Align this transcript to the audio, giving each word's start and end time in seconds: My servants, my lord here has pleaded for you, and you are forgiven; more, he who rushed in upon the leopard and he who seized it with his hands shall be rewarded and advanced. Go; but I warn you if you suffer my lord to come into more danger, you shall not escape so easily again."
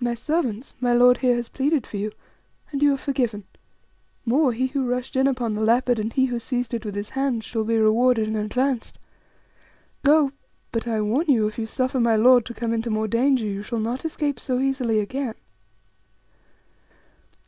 My 0.00 0.14
servants, 0.14 0.74
my 0.80 0.92
lord 0.92 1.18
here 1.18 1.36
has 1.36 1.48
pleaded 1.48 1.86
for 1.86 1.96
you, 1.96 2.10
and 2.72 2.82
you 2.82 2.92
are 2.92 2.96
forgiven; 2.96 3.44
more, 4.26 4.52
he 4.52 4.66
who 4.66 4.84
rushed 4.84 5.14
in 5.14 5.28
upon 5.28 5.54
the 5.54 5.60
leopard 5.60 6.00
and 6.00 6.12
he 6.12 6.24
who 6.26 6.40
seized 6.40 6.74
it 6.74 6.84
with 6.84 6.96
his 6.96 7.10
hands 7.10 7.44
shall 7.44 7.62
be 7.62 7.78
rewarded 7.78 8.26
and 8.26 8.36
advanced. 8.36 8.98
Go; 10.02 10.32
but 10.72 10.88
I 10.88 11.00
warn 11.02 11.26
you 11.28 11.46
if 11.46 11.56
you 11.56 11.66
suffer 11.66 12.00
my 12.00 12.16
lord 12.16 12.46
to 12.46 12.52
come 12.54 12.72
into 12.72 12.90
more 12.90 13.06
danger, 13.06 13.46
you 13.46 13.62
shall 13.62 13.78
not 13.78 14.04
escape 14.04 14.40
so 14.40 14.58
easily 14.58 14.98
again." 14.98 15.36